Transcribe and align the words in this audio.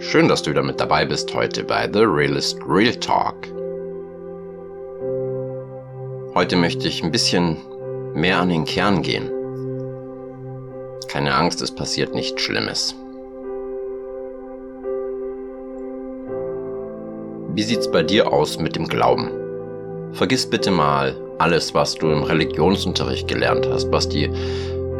Schön, 0.00 0.28
dass 0.28 0.44
du 0.44 0.50
wieder 0.50 0.62
mit 0.62 0.78
dabei 0.78 1.04
bist 1.04 1.34
heute 1.34 1.64
bei 1.64 1.90
The 1.92 2.04
Realist 2.04 2.60
Real 2.68 2.94
Talk. 2.94 3.34
Heute 6.36 6.54
möchte 6.54 6.86
ich 6.86 7.02
ein 7.02 7.10
bisschen 7.10 7.56
mehr 8.14 8.38
an 8.38 8.48
den 8.48 8.64
Kern 8.64 9.02
gehen. 9.02 9.28
Keine 11.08 11.34
Angst, 11.34 11.60
es 11.62 11.74
passiert 11.74 12.14
nichts 12.14 12.40
Schlimmes. 12.40 12.94
Wie 17.54 17.62
sieht's 17.64 17.90
bei 17.90 18.04
dir 18.04 18.32
aus 18.32 18.56
mit 18.60 18.76
dem 18.76 18.86
Glauben? 18.86 19.32
Vergiss 20.12 20.48
bitte 20.48 20.70
mal 20.70 21.16
alles, 21.38 21.74
was 21.74 21.96
du 21.96 22.12
im 22.12 22.22
Religionsunterricht 22.22 23.26
gelernt 23.26 23.68
hast, 23.68 23.90
was 23.90 24.08
die 24.08 24.30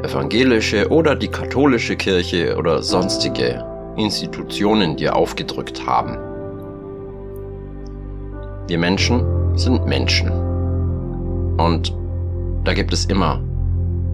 evangelische 0.02 0.88
oder 0.88 1.14
die 1.14 1.28
katholische 1.28 1.94
Kirche 1.94 2.56
oder 2.56 2.82
sonstige 2.82 3.64
Institutionen 3.98 4.96
dir 4.96 5.14
aufgedrückt 5.14 5.86
haben. 5.86 6.16
Wir 8.68 8.78
Menschen 8.78 9.24
sind 9.56 9.86
Menschen. 9.86 10.30
Und 11.58 11.94
da 12.64 12.74
gibt 12.74 12.92
es 12.92 13.06
immer 13.06 13.40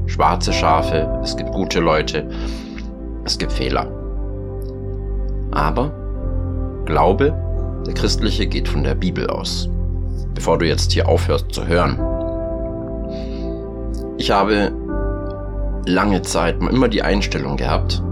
schwarze 0.06 0.52
Schafe, 0.52 1.20
es 1.23 1.37
gibt 1.37 1.52
gute 1.52 1.80
Leute, 1.80 2.28
es 3.25 3.39
gibt 3.39 3.52
Fehler. 3.52 3.87
Aber 5.52 5.92
Glaube, 6.84 7.33
der 7.87 7.95
christliche, 7.95 8.47
geht 8.47 8.69
von 8.69 8.84
der 8.84 8.95
Bibel 8.95 9.28
aus. 9.28 9.70
Bevor 10.34 10.59
du 10.59 10.66
jetzt 10.66 10.92
hier 10.92 11.09
aufhörst 11.09 11.53
zu 11.53 11.66
hören. 11.66 11.98
Ich 14.19 14.30
habe 14.30 14.70
lange 15.87 16.23
Zeit 16.23 16.61
immer 16.61 16.89
die 16.89 17.03
Einstellung 17.03 17.56
gehabt, 17.56 18.03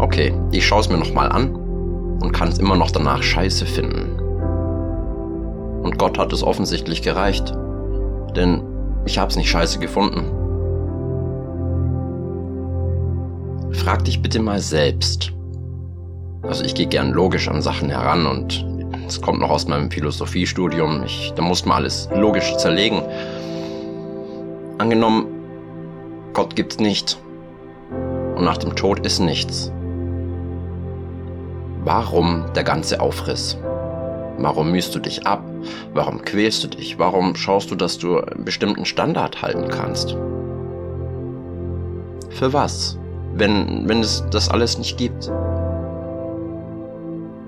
okay, 0.00 0.34
ich 0.50 0.66
schaue 0.66 0.80
es 0.80 0.88
mir 0.88 0.98
nochmal 0.98 1.30
an 1.30 1.54
und 2.20 2.32
kann 2.32 2.48
es 2.48 2.58
immer 2.58 2.76
noch 2.76 2.90
danach 2.90 3.22
scheiße 3.22 3.66
finden. 3.66 4.18
Und 5.82 5.98
Gott 5.98 6.18
hat 6.18 6.32
es 6.32 6.42
offensichtlich 6.42 7.02
gereicht, 7.02 7.54
denn 8.36 8.62
ich 9.06 9.18
habe 9.18 9.30
es 9.30 9.36
nicht 9.36 9.50
scheiße 9.50 9.78
gefunden. 9.78 10.24
Frag 13.72 14.04
dich 14.04 14.20
bitte 14.20 14.40
mal 14.40 14.58
selbst. 14.58 15.32
Also 16.42 16.64
ich 16.64 16.74
gehe 16.74 16.86
gern 16.86 17.12
logisch 17.12 17.48
an 17.48 17.62
Sachen 17.62 17.88
heran 17.90 18.26
und 18.26 18.66
es 19.06 19.20
kommt 19.20 19.40
noch 19.40 19.50
aus 19.50 19.66
meinem 19.68 19.90
Philosophiestudium. 19.90 21.04
Ich, 21.04 21.32
da 21.34 21.42
muss 21.42 21.64
man 21.64 21.78
alles 21.78 22.08
logisch 22.14 22.56
zerlegen. 22.56 23.02
Angenommen, 24.78 25.26
Gott 26.32 26.56
gibt's 26.56 26.78
nicht 26.78 27.18
und 28.36 28.44
nach 28.44 28.58
dem 28.58 28.74
Tod 28.76 29.04
ist 29.04 29.20
nichts. 29.20 29.72
Warum 31.84 32.44
der 32.54 32.64
ganze 32.64 33.00
Aufriss? 33.00 33.56
Warum 34.38 34.70
mühst 34.70 34.94
du 34.94 34.98
dich 34.98 35.26
ab? 35.26 35.42
Warum 35.94 36.22
quälst 36.22 36.64
du 36.64 36.68
dich? 36.68 36.98
Warum 36.98 37.34
schaust 37.36 37.70
du, 37.70 37.74
dass 37.74 37.98
du 37.98 38.18
einen 38.18 38.44
bestimmten 38.44 38.84
Standard 38.84 39.40
halten 39.42 39.68
kannst? 39.68 40.16
Für 42.30 42.52
was? 42.52 42.98
Wenn, 43.34 43.88
wenn 43.88 44.00
es 44.00 44.24
das 44.30 44.48
alles 44.48 44.78
nicht 44.78 44.98
gibt. 44.98 45.28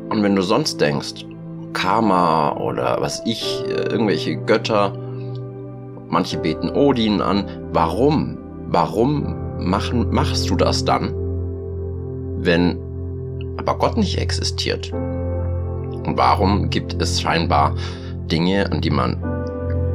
Und 0.09 0.23
wenn 0.23 0.37
du 0.37 0.43
sonst 0.43 0.81
denkst, 0.81 1.27
Karma 1.73 2.57
oder 2.57 2.99
was 3.01 3.23
ich, 3.25 3.65
äh, 3.67 3.91
irgendwelche 3.91 4.37
Götter, 4.37 4.93
manche 6.09 6.39
beten 6.39 6.71
Odin 6.71 7.21
an, 7.21 7.45
warum? 7.73 8.39
Warum 8.69 9.35
machen, 9.59 10.09
machst 10.11 10.49
du 10.51 10.57
das 10.57 10.85
dann? 10.85 11.15
Wenn 12.39 12.79
aber 13.63 13.79
Gott 13.79 13.97
nicht 13.97 14.19
existiert? 14.19 14.93
Und 14.93 16.17
warum 16.17 16.69
gibt 16.69 17.01
es 17.01 17.21
scheinbar 17.21 17.75
Dinge, 18.27 18.71
an 18.71 18.81
die 18.81 18.91
man 18.91 19.17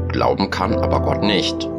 glauben 0.08 0.50
kann, 0.50 0.74
aber 0.75 1.02
Gott 1.02 1.22
nicht? 1.22 1.69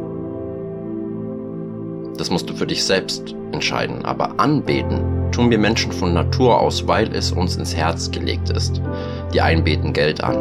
Das 2.18 2.30
musst 2.30 2.50
du 2.50 2.54
für 2.54 2.66
dich 2.66 2.84
selbst 2.84 3.34
entscheiden. 3.52 4.04
Aber 4.04 4.38
anbeten 4.38 5.30
tun 5.32 5.50
wir 5.50 5.58
Menschen 5.58 5.92
von 5.92 6.12
Natur 6.12 6.60
aus, 6.60 6.86
weil 6.86 7.14
es 7.14 7.32
uns 7.32 7.56
ins 7.56 7.74
Herz 7.74 8.10
gelegt 8.10 8.50
ist. 8.50 8.82
Die 9.32 9.40
einen 9.40 9.64
beten 9.64 9.92
Geld 9.92 10.22
an. 10.22 10.36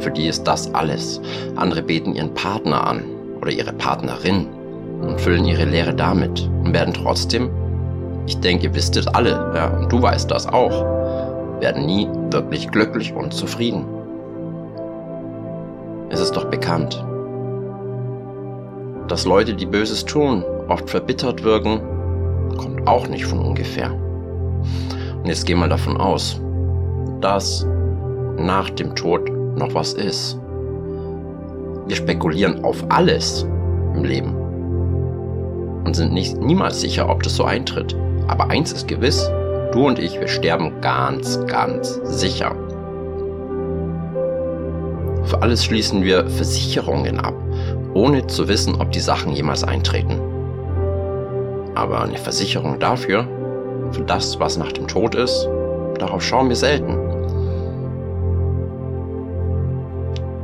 Für 0.00 0.10
die 0.10 0.26
ist 0.26 0.44
das 0.44 0.72
alles. 0.74 1.20
Andere 1.56 1.82
beten 1.82 2.14
ihren 2.14 2.34
Partner 2.34 2.86
an 2.86 3.04
oder 3.40 3.50
ihre 3.50 3.72
Partnerin 3.72 4.46
und 5.00 5.20
füllen 5.20 5.44
ihre 5.44 5.64
Lehre 5.64 5.94
damit 5.94 6.48
und 6.62 6.74
werden 6.74 6.92
trotzdem 6.92 7.48
ich 8.28 8.38
denke, 8.40 8.64
ihr 8.64 8.74
wisst 8.74 8.94
es 8.98 9.06
alle, 9.06 9.30
ja, 9.54 9.68
und 9.68 9.90
du 9.90 10.02
weißt 10.02 10.30
das 10.30 10.46
auch, 10.46 10.84
werden 11.60 11.86
nie 11.86 12.06
wirklich 12.30 12.70
glücklich 12.70 13.14
und 13.14 13.32
zufrieden. 13.32 13.86
Es 16.10 16.20
ist 16.20 16.36
doch 16.36 16.44
bekannt, 16.44 17.02
dass 19.08 19.24
Leute, 19.24 19.54
die 19.54 19.64
Böses 19.64 20.04
tun, 20.04 20.44
oft 20.68 20.90
verbittert 20.90 21.42
wirken, 21.42 21.80
kommt 22.58 22.86
auch 22.86 23.08
nicht 23.08 23.24
von 23.24 23.38
ungefähr. 23.38 23.94
Und 23.94 25.24
jetzt 25.24 25.46
gehen 25.46 25.58
wir 25.58 25.68
davon 25.68 25.96
aus, 25.96 26.38
dass 27.22 27.66
nach 28.36 28.68
dem 28.68 28.94
Tod 28.94 29.30
noch 29.56 29.72
was 29.72 29.94
ist. 29.94 30.38
Wir 31.86 31.96
spekulieren 31.96 32.62
auf 32.62 32.84
alles 32.90 33.46
im 33.94 34.04
Leben 34.04 34.34
und 35.86 35.96
sind 35.96 36.12
nicht, 36.12 36.36
niemals 36.36 36.82
sicher, 36.82 37.08
ob 37.08 37.22
das 37.22 37.34
so 37.34 37.44
eintritt. 37.44 37.96
Aber 38.28 38.50
eins 38.50 38.72
ist 38.72 38.86
gewiss, 38.86 39.30
du 39.72 39.86
und 39.86 39.98
ich, 39.98 40.20
wir 40.20 40.28
sterben 40.28 40.80
ganz, 40.80 41.44
ganz 41.46 42.00
sicher. 42.04 42.54
Für 45.24 45.42
alles 45.42 45.64
schließen 45.64 46.04
wir 46.04 46.28
Versicherungen 46.28 47.18
ab, 47.20 47.34
ohne 47.94 48.26
zu 48.26 48.48
wissen, 48.48 48.80
ob 48.80 48.92
die 48.92 49.00
Sachen 49.00 49.32
jemals 49.32 49.64
eintreten. 49.64 50.20
Aber 51.74 52.02
eine 52.02 52.18
Versicherung 52.18 52.78
dafür, 52.78 53.26
für 53.92 54.02
das, 54.02 54.38
was 54.38 54.58
nach 54.58 54.72
dem 54.72 54.86
Tod 54.86 55.14
ist, 55.14 55.48
darauf 55.98 56.22
schauen 56.22 56.48
wir 56.48 56.56
selten. 56.56 56.96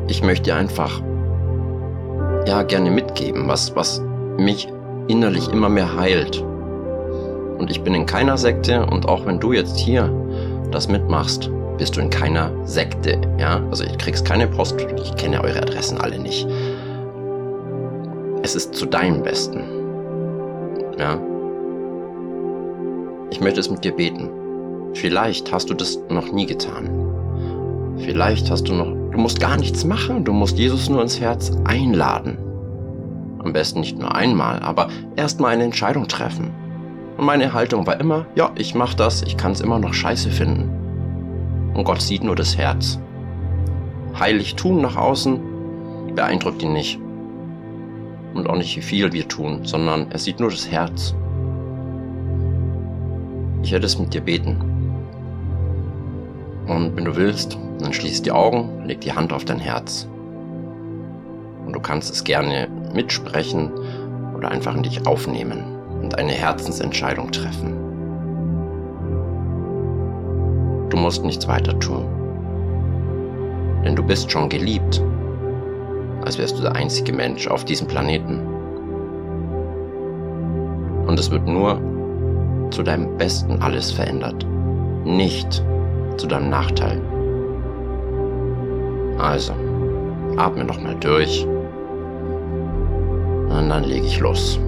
Ich 0.08 0.22
möchte 0.22 0.54
einfach 0.54 1.02
ja 2.46 2.62
gerne 2.62 2.90
mitgeben, 2.90 3.48
was, 3.48 3.74
was 3.76 4.02
mich 4.38 4.68
innerlich 5.08 5.48
immer 5.50 5.68
mehr 5.68 5.96
heilt 5.96 6.44
und 7.58 7.70
ich 7.70 7.82
bin 7.82 7.94
in 7.94 8.06
keiner 8.06 8.36
Sekte 8.36 8.84
und 8.86 9.08
auch 9.08 9.26
wenn 9.26 9.40
du 9.40 9.52
jetzt 9.52 9.78
hier 9.78 10.10
das 10.70 10.88
mitmachst, 10.88 11.50
bist 11.78 11.96
du 11.96 12.00
in 12.00 12.10
keiner 12.10 12.50
Sekte, 12.66 13.20
ja? 13.38 13.62
Also 13.70 13.84
ich 13.84 13.98
kriegst 13.98 14.24
keine 14.24 14.46
Post, 14.46 14.76
ich 14.80 15.16
kenne 15.16 15.42
eure 15.42 15.62
Adressen 15.62 16.00
alle 16.00 16.18
nicht. 16.18 16.46
Es 18.42 18.54
ist 18.54 18.74
zu 18.74 18.86
deinem 18.86 19.22
Besten. 19.22 19.64
Ja? 20.98 21.18
Ich 23.30 23.40
möchte 23.40 23.60
es 23.60 23.70
mit 23.70 23.84
dir 23.84 23.92
beten. 23.92 24.30
Vielleicht 24.94 25.50
hast 25.52 25.70
du 25.70 25.74
das 25.74 25.98
noch 26.08 26.30
nie 26.30 26.46
getan. 26.46 26.88
Vielleicht 27.98 28.50
hast 28.50 28.68
du 28.68 28.74
noch, 28.74 28.86
du 28.86 29.18
musst 29.18 29.40
gar 29.40 29.56
nichts 29.56 29.84
machen, 29.84 30.24
du 30.24 30.32
musst 30.32 30.58
Jesus 30.58 30.88
nur 30.88 31.02
ins 31.02 31.20
Herz 31.20 31.52
einladen. 31.64 32.38
Am 33.38 33.52
besten 33.52 33.80
nicht 33.80 33.98
nur 33.98 34.14
einmal, 34.14 34.60
aber 34.60 34.88
erstmal 35.16 35.52
eine 35.52 35.64
Entscheidung 35.64 36.06
treffen. 36.06 36.50
Und 37.16 37.26
meine 37.26 37.52
Haltung 37.52 37.86
war 37.86 38.00
immer, 38.00 38.26
ja, 38.34 38.50
ich 38.56 38.74
mach 38.74 38.94
das, 38.94 39.22
ich 39.22 39.36
kann 39.36 39.52
es 39.52 39.60
immer 39.60 39.78
noch 39.78 39.94
scheiße 39.94 40.30
finden. 40.30 41.72
Und 41.74 41.84
Gott 41.84 42.02
sieht 42.02 42.24
nur 42.24 42.34
das 42.34 42.56
Herz. 42.56 42.98
Heilig 44.18 44.56
tun 44.56 44.80
nach 44.80 44.96
außen 44.96 45.40
beeindruckt 46.14 46.62
ihn 46.62 46.72
nicht. 46.72 46.98
Und 48.34 48.48
auch 48.48 48.56
nicht, 48.56 48.76
wie 48.76 48.82
viel 48.82 49.12
wir 49.12 49.28
tun, 49.28 49.64
sondern 49.64 50.10
er 50.10 50.18
sieht 50.18 50.40
nur 50.40 50.50
das 50.50 50.70
Herz. 50.70 51.14
Ich 53.62 53.72
werde 53.72 53.86
es 53.86 53.98
mit 53.98 54.12
dir 54.12 54.20
beten. 54.20 54.56
Und 56.66 56.96
wenn 56.96 57.04
du 57.04 57.16
willst, 57.16 57.58
dann 57.78 57.92
schließ 57.92 58.22
die 58.22 58.32
Augen, 58.32 58.84
leg 58.86 59.00
die 59.00 59.12
Hand 59.12 59.32
auf 59.32 59.44
dein 59.44 59.58
Herz. 59.60 60.08
Und 61.64 61.72
du 61.72 61.80
kannst 61.80 62.12
es 62.12 62.24
gerne 62.24 62.68
mitsprechen 62.92 63.70
oder 64.36 64.50
einfach 64.50 64.74
in 64.74 64.82
dich 64.82 65.06
aufnehmen 65.06 65.73
und 66.04 66.18
eine 66.18 66.32
Herzensentscheidung 66.32 67.32
treffen. 67.32 67.72
Du 70.90 70.96
musst 70.98 71.24
nichts 71.24 71.48
weiter 71.48 71.78
tun, 71.80 72.04
denn 73.84 73.96
du 73.96 74.02
bist 74.02 74.30
schon 74.30 74.48
geliebt, 74.50 75.02
als 76.24 76.38
wärst 76.38 76.58
du 76.58 76.62
der 76.62 76.76
einzige 76.76 77.12
Mensch 77.12 77.48
auf 77.48 77.64
diesem 77.64 77.88
Planeten. 77.88 78.40
Und 81.06 81.18
es 81.18 81.30
wird 81.30 81.46
nur 81.46 81.80
zu 82.70 82.82
deinem 82.82 83.16
Besten 83.16 83.60
alles 83.62 83.90
verändert, 83.90 84.46
nicht 85.04 85.64
zu 86.16 86.26
deinem 86.26 86.50
Nachteil. 86.50 87.00
Also, 89.18 89.54
atme 90.36 90.64
nochmal 90.64 90.96
durch 91.00 91.46
und 93.48 93.68
dann 93.68 93.84
lege 93.84 94.06
ich 94.06 94.20
los 94.20 94.58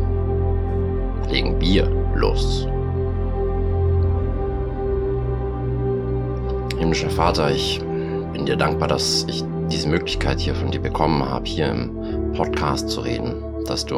legen 1.30 1.60
wir 1.60 1.86
los. 2.14 2.66
Himmlischer 6.78 7.10
Vater, 7.10 7.50
ich 7.50 7.80
bin 8.32 8.46
dir 8.46 8.56
dankbar, 8.56 8.88
dass 8.88 9.24
ich 9.28 9.44
diese 9.70 9.88
Möglichkeit 9.88 10.38
hier 10.38 10.54
von 10.54 10.70
dir 10.70 10.80
bekommen 10.80 11.24
habe, 11.24 11.46
hier 11.46 11.68
im 11.68 12.32
Podcast 12.32 12.88
zu 12.88 13.00
reden, 13.00 13.34
dass 13.66 13.84
du 13.84 13.96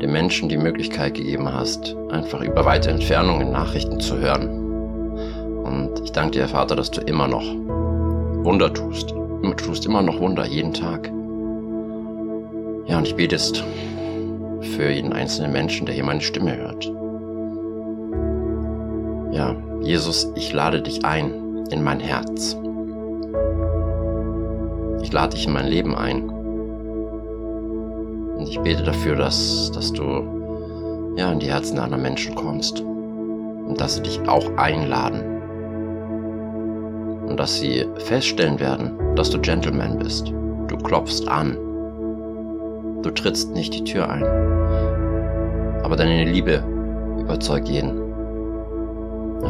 den 0.00 0.10
Menschen 0.10 0.48
die 0.48 0.56
Möglichkeit 0.56 1.14
gegeben 1.14 1.52
hast, 1.52 1.94
einfach 2.10 2.40
über 2.40 2.64
weite 2.64 2.90
Entfernungen 2.90 3.52
Nachrichten 3.52 4.00
zu 4.00 4.18
hören. 4.18 4.48
Und 5.62 6.00
ich 6.02 6.10
danke 6.12 6.38
dir, 6.38 6.48
Vater, 6.48 6.74
dass 6.74 6.90
du 6.90 7.00
immer 7.02 7.28
noch 7.28 7.44
Wunder 8.44 8.72
tust. 8.72 9.10
Du 9.10 9.54
tust 9.54 9.86
immer 9.86 10.02
noch 10.02 10.18
Wunder, 10.18 10.44
jeden 10.46 10.74
Tag. 10.74 11.06
Ja, 12.86 12.98
und 12.98 13.06
ich 13.06 13.14
bete 13.14 13.36
jetzt 13.36 13.62
für 14.62 14.90
jeden 14.90 15.12
einzelnen 15.12 15.52
Menschen, 15.52 15.86
der 15.86 15.94
hier 15.94 16.04
meine 16.04 16.20
Stimme 16.20 16.56
hört. 16.56 16.90
Ja, 19.32 19.56
Jesus, 19.80 20.30
ich 20.34 20.52
lade 20.52 20.82
dich 20.82 21.04
ein 21.04 21.66
in 21.70 21.82
mein 21.82 22.00
Herz. 22.00 22.56
Ich 25.02 25.12
lade 25.12 25.34
dich 25.34 25.46
in 25.46 25.52
mein 25.52 25.66
Leben 25.66 25.94
ein. 25.96 26.28
Und 28.38 28.48
ich 28.48 28.60
bete 28.60 28.82
dafür, 28.82 29.16
dass, 29.16 29.70
dass 29.72 29.92
du 29.92 31.14
ja, 31.16 31.30
in 31.32 31.38
die 31.40 31.50
Herzen 31.50 31.78
anderer 31.78 32.00
Menschen 32.00 32.34
kommst. 32.34 32.80
Und 32.80 33.80
dass 33.80 33.96
sie 33.96 34.02
dich 34.02 34.20
auch 34.28 34.56
einladen. 34.56 35.22
Und 37.28 37.38
dass 37.38 37.58
sie 37.58 37.86
feststellen 37.98 38.60
werden, 38.60 39.16
dass 39.16 39.30
du 39.30 39.40
Gentleman 39.40 39.98
bist. 39.98 40.28
Du 40.68 40.76
klopfst 40.76 41.26
an. 41.28 41.56
Du 43.02 43.10
trittst 43.10 43.52
nicht 43.52 43.74
die 43.74 43.84
Tür 43.84 44.08
ein. 44.08 44.24
Aber 45.82 45.96
deine 45.96 46.24
Liebe 46.24 46.62
überzeugt 47.18 47.68
jeden. 47.68 48.02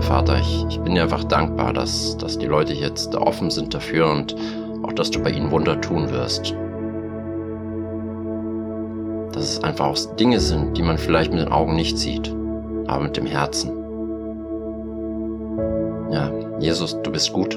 Vater, 0.01 0.39
ich, 0.39 0.67
ich 0.69 0.81
bin 0.81 0.95
dir 0.95 1.03
einfach 1.03 1.25
dankbar, 1.25 1.73
dass, 1.73 2.17
dass 2.17 2.39
die 2.39 2.47
Leute 2.47 2.73
jetzt 2.73 3.15
offen 3.15 3.51
sind 3.51 3.75
dafür 3.75 4.11
und 4.11 4.35
auch, 4.83 4.93
dass 4.93 5.11
du 5.11 5.23
bei 5.23 5.31
ihnen 5.31 5.51
Wunder 5.51 5.81
tun 5.81 6.11
wirst. 6.11 6.55
Dass 9.35 9.45
es 9.45 9.63
einfach 9.63 9.87
auch 9.87 10.17
Dinge 10.17 10.41
sind, 10.41 10.77
die 10.77 10.83
man 10.83 10.99
vielleicht 10.99 11.31
mit 11.33 11.41
den 11.41 11.53
Augen 11.53 11.77
nicht 11.77 11.99
sieht, 11.99 12.35
aber 12.87 13.05
mit 13.05 13.17
dem 13.17 13.27
Herzen. 13.27 13.71
Ja, 16.11 16.31
Jesus, 16.59 17.01
du 17.03 17.13
bist 17.13 17.33
gut. 17.33 17.57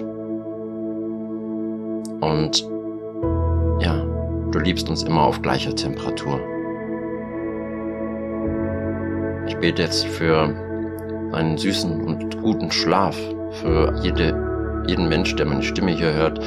Und 2.21 2.74
du 4.55 4.61
liebst 4.61 4.89
uns 4.89 5.03
immer 5.03 5.23
auf 5.23 5.41
gleicher 5.41 5.75
Temperatur. 5.75 6.39
Ich 9.47 9.57
bete 9.57 9.81
jetzt 9.81 10.05
für 10.05 10.43
einen 11.33 11.57
süßen 11.57 12.01
und 12.05 12.41
guten 12.41 12.71
Schlaf 12.71 13.17
für 13.61 13.93
jede, 14.01 14.83
jeden 14.87 15.09
Mensch, 15.09 15.35
der 15.35 15.45
meine 15.45 15.61
Stimme 15.61 15.91
hier 15.91 16.13
hört, 16.13 16.39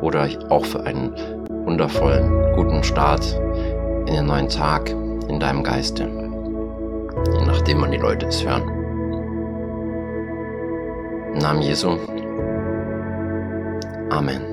oder 0.00 0.28
auch 0.48 0.64
für 0.64 0.84
einen 0.84 1.14
wundervollen, 1.48 2.56
guten 2.56 2.82
Start 2.82 3.40
in 4.06 4.14
den 4.14 4.26
neuen 4.26 4.48
Tag 4.48 4.90
in 5.28 5.38
deinem 5.38 5.62
Geiste, 5.62 6.02
je 6.02 7.46
nachdem 7.46 7.78
man 7.78 7.92
die 7.92 7.98
Leute 7.98 8.26
es 8.26 8.44
hören. 8.44 8.64
Im 11.32 11.38
Namen 11.38 11.62
Jesu. 11.62 11.96
Amen. 14.10 14.51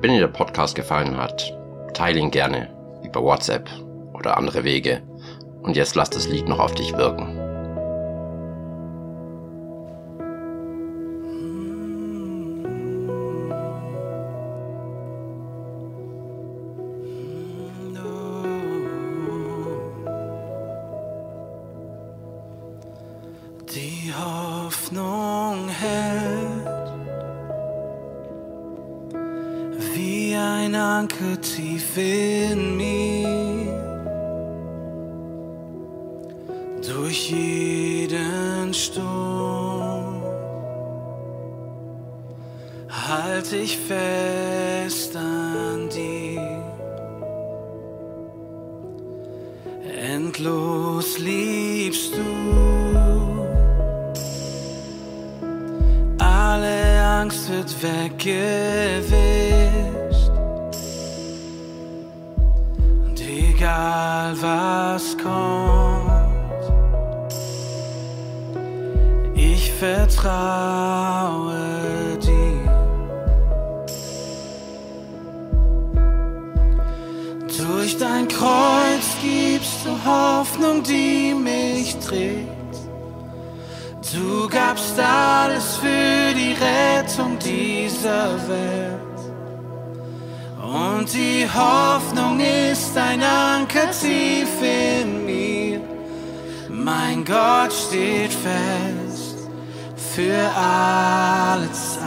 Wenn 0.00 0.12
dir 0.12 0.20
der 0.20 0.28
Podcast 0.28 0.74
gefallen 0.74 1.16
hat, 1.16 1.56
teile 1.94 2.20
ihn 2.20 2.30
gerne 2.30 2.68
über 3.02 3.22
WhatsApp 3.22 3.68
oder 4.12 4.36
andere 4.36 4.62
Wege. 4.62 5.02
Und 5.62 5.76
jetzt 5.76 5.94
lass 5.94 6.10
das 6.10 6.28
Lied 6.28 6.46
noch 6.46 6.58
auf 6.58 6.74
dich 6.74 6.92
wirken. 6.96 7.35
Ein 31.06 31.06
Anker 31.06 31.40
tief 31.40 31.96
in 31.96 32.76
mir. 32.76 33.72
Durch 36.86 37.30
jeden 37.30 38.74
Sturm 38.74 40.22
halte 42.88 43.56
ich 43.56 43.78
fest 43.78 45.16
an 45.16 45.88
dir. 45.88 46.62
Endlos 49.98 51.18
liebst 51.18 52.14
du. 52.14 52.20
Alle 56.18 57.02
Angst 57.20 57.50
wird 57.50 57.74
weggewischt. 57.82 59.95
Was 64.96 65.16
kommt, 65.18 66.64
ich 69.34 69.70
vertraue 69.72 71.58
dir. 72.26 72.70
Durch 77.58 77.98
dein 77.98 78.26
Kreuz 78.28 79.06
gibst 79.22 79.84
du 79.84 79.90
Hoffnung, 80.10 80.82
die 80.82 81.34
mich 81.34 81.96
trägt. 81.98 82.76
Du 84.14 84.48
gabst 84.48 84.98
alles 84.98 85.76
für 85.76 86.32
die 86.40 86.54
Rettung 86.68 87.38
dieser 87.38 88.30
Welt. 88.48 89.15
Und 90.66 91.12
die 91.14 91.46
Hoffnung 91.48 92.40
ist 92.40 92.96
ein 92.96 93.22
Anker 93.22 93.88
tief 93.92 94.48
in 94.60 95.24
mir. 95.24 95.80
Mein 96.68 97.24
Gott 97.24 97.72
steht 97.72 98.32
fest 98.32 99.48
für 99.96 100.50
alle 100.56 101.70
Zeit. 101.70 102.02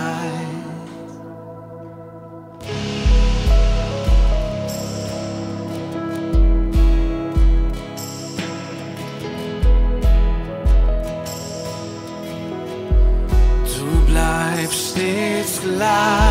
Du 13.66 14.12
bleibst 14.12 14.92
stets 14.92 15.62
gleich. 15.62 16.29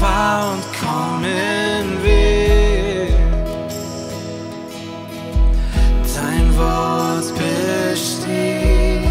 War 0.00 0.52
und 0.52 0.62
kommen 0.80 2.02
will. 2.02 3.08
Dein 6.14 6.56
Wort 6.56 7.32
besteht. 7.34 9.08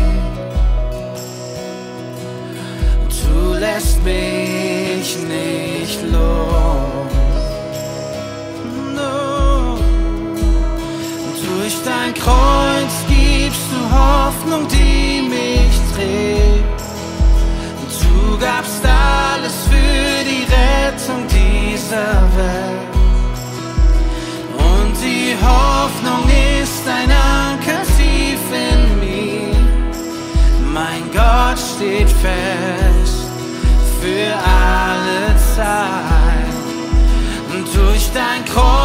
Du 3.22 3.53
lässt 3.53 4.03
mich 4.03 5.17
nicht 5.27 6.01
los. 6.03 7.12
No. 8.96 9.77
Durch 11.46 11.75
dein 11.84 12.13
Kreuz 12.13 12.96
gibst 13.08 13.67
du 13.72 13.79
Hoffnung, 13.98 14.67
die 14.67 15.22
mich 15.22 15.75
trägt. 15.94 16.77
Du 18.01 18.38
gabst 18.38 18.82
alles 18.86 19.53
für 19.70 20.17
Rettung 20.50 21.25
dieser 21.27 22.22
Welt. 22.36 22.98
Und 24.58 24.94
die 25.01 25.36
Hoffnung 25.42 26.24
ist 26.62 26.88
ein 26.88 27.12
Anker 27.12 27.84
tief 27.98 28.39
in 28.51 29.00
mir. 29.00 29.56
Mein 30.74 31.04
Gott 31.12 31.60
steht 31.60 32.10
fest 32.10 33.27
für 34.01 34.34
alle 34.36 35.36
Zeit. 35.56 36.56
Und 37.54 37.66
durch 37.75 38.10
dein 38.13 38.46
Kreuz 38.46 38.77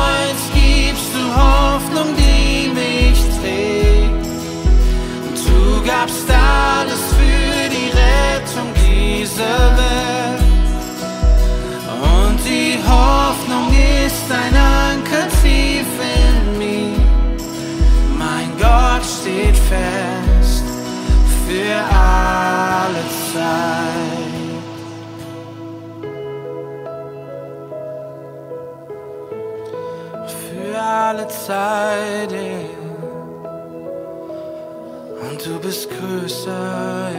Zeit. 23.33 24.33
Für 30.27 30.79
alle 30.79 31.29
Zeit. 31.29 32.35
Und 35.23 35.47
du 35.47 35.59
bist 35.61 35.89
größer. 35.91 37.11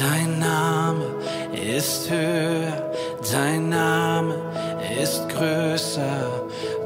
Dein 0.00 0.38
Name 0.38 1.04
ist 1.52 2.10
höher. 2.10 2.90
Dein 3.32 3.68
Name 3.68 4.34
ist 5.02 5.28
größer. 5.28 6.42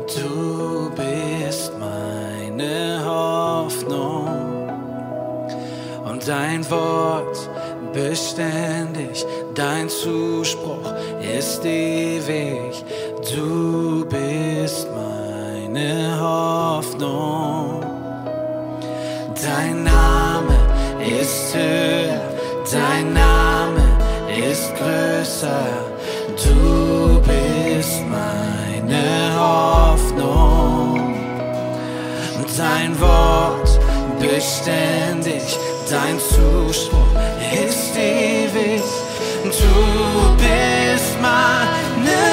Du 0.07 0.91
bist 0.91 1.73
meine 1.79 3.03
Hoffnung. 3.05 4.29
Und 6.05 6.29
Dein 6.29 6.69
Wort 6.71 7.49
beständig, 7.93 9.25
dein 9.55 9.89
Zuspruch 9.89 10.93
ist 11.21 11.65
ewig. 11.65 12.85
Du 13.35 14.05
bist 14.07 14.89
meine 14.91 16.21
Hoffnung. 16.21 17.83
Dein 19.43 19.85
Name 19.85 20.57
ist 21.21 21.55
höher, 21.55 22.21
dein 22.71 23.13
Name 23.13 23.83
ist 24.51 24.73
größer. 24.77 25.67
Du 26.45 27.21
bist 27.21 28.01
meine 28.09 29.35
Hoffnung. 29.39 30.73
Dein 32.57 33.01
Wort 33.01 33.81
beständig, 34.21 35.59
dein 35.91 36.19
Zuspruch 36.19 37.15
ist 37.67 37.97
ewig. 37.97 38.83
Du 39.45 40.37
bist 40.37 41.21
meine 41.21 42.32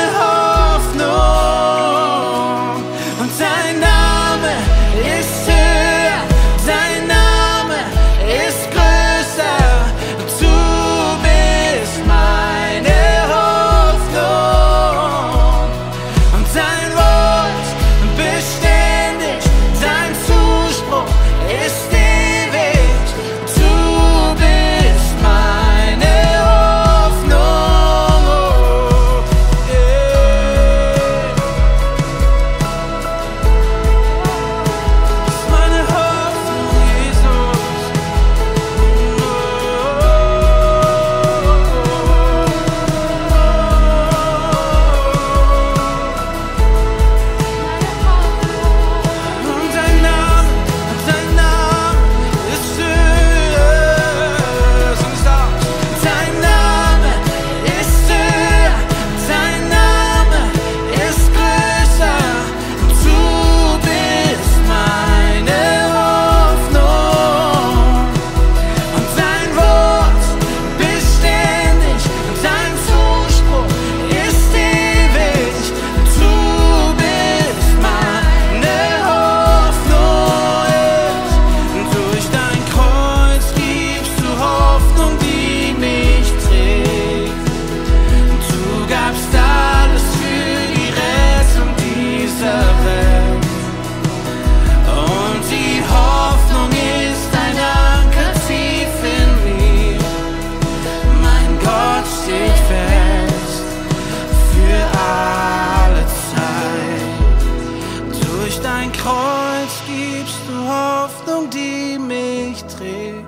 Hoffnung, 111.39 111.50
die 111.50 111.98
mich 111.98 112.63
trägt. 112.63 113.25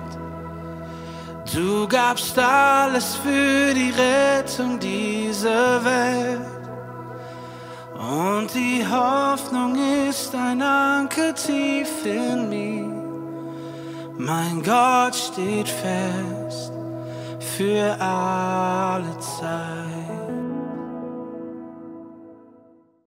Du 1.54 1.86
gabst 1.86 2.38
alles 2.38 3.16
für 3.16 3.74
die 3.74 3.90
Rettung 3.90 4.78
dieser 4.78 5.84
Welt. 5.84 6.40
Und 7.94 8.48
die 8.54 8.84
Hoffnung 8.86 9.76
ist 10.08 10.34
ein 10.34 10.62
Anker 10.62 11.34
tief 11.34 12.04
in 12.04 12.48
mir. 12.48 13.02
Mein 14.18 14.62
Gott 14.62 15.14
steht 15.14 15.68
fest 15.68 16.72
für 17.56 18.00
alle 18.00 19.18
Zeit. 19.18 20.01